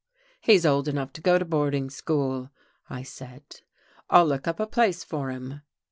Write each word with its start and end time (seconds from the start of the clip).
"He's 0.39 0.65
old 0.65 0.87
enough 0.87 1.13
to 1.13 1.21
go 1.21 1.37
to 1.37 1.45
boarding 1.45 1.91
school," 1.91 2.49
I 2.89 3.03
said. 3.03 3.43
"I'll 4.09 4.25
look 4.25 4.47
up 4.47 4.59
a 4.59 4.65
place 4.65 5.03
for 5.03 5.29
him." 5.29 5.61